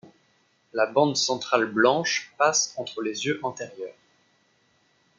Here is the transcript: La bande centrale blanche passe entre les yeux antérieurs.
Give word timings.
La 0.73 0.87
bande 0.87 1.15
centrale 1.15 1.67
blanche 1.67 2.33
passe 2.39 2.73
entre 2.77 3.03
les 3.03 3.25
yeux 3.27 3.39
antérieurs. 3.43 3.93